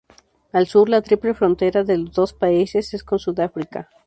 Al 0.61 0.65
sur, 0.65 0.89
la 0.89 1.03
triple 1.03 1.35
frontera 1.35 1.83
de 1.83 1.95
los 1.95 2.11
dos 2.11 2.33
países 2.33 2.91
es 2.95 3.03
con 3.03 3.19
Sudáfrica. 3.19 3.87